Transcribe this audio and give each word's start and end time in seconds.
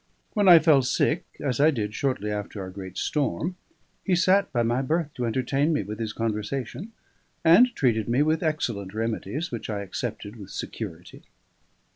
When 0.33 0.47
I 0.47 0.57
fell 0.57 0.81
sick 0.81 1.25
(as 1.41 1.59
I 1.59 1.69
did 1.69 1.93
shortly 1.93 2.31
after 2.31 2.59
our 2.59 2.71
great 2.71 2.97
storm), 2.97 3.55
he 4.03 4.15
sat 4.15 4.51
by 4.51 4.63
my 4.63 4.81
berth 4.81 5.13
to 5.13 5.27
entertain 5.27 5.71
me 5.73 5.83
with 5.83 5.99
his 5.99 6.11
conversation, 6.11 6.91
and 7.45 7.75
treated 7.75 8.09
me 8.09 8.23
with 8.23 8.41
excellent 8.41 8.95
remedies, 8.95 9.51
which 9.51 9.69
I 9.69 9.81
accepted 9.81 10.37
with 10.37 10.49
security. 10.49 11.21